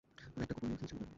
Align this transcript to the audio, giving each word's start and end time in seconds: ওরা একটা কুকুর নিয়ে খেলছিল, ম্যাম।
ওরা 0.33 0.41
একটা 0.45 0.53
কুকুর 0.55 0.67
নিয়ে 0.69 0.79
খেলছিল, 0.79 0.97
ম্যাম। 0.99 1.09